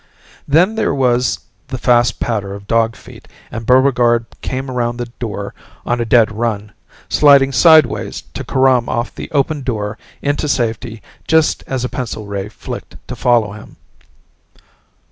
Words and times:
Then 0.47 0.73
there 0.73 0.95
was 0.95 1.41
the 1.67 1.77
fast 1.77 2.19
patter 2.19 2.55
of 2.55 2.65
dog 2.65 2.95
feet 2.95 3.27
and 3.51 3.67
Buregarde 3.67 4.25
came 4.41 4.67
around 4.67 4.97
the 4.97 5.05
door 5.19 5.53
on 5.85 6.01
a 6.01 6.05
dead 6.05 6.31
run, 6.31 6.71
sliding 7.07 7.51
side 7.51 7.85
wise 7.85 8.23
to 8.33 8.43
carom 8.43 8.89
off 8.89 9.13
the 9.13 9.29
opened 9.29 9.65
door 9.65 9.99
into 10.23 10.47
safety 10.47 11.03
just 11.27 11.63
as 11.67 11.85
a 11.85 11.87
pencil 11.87 12.25
ray 12.25 12.49
flicked 12.49 12.95
to 13.09 13.15
follow 13.15 13.51
him. 13.51 13.75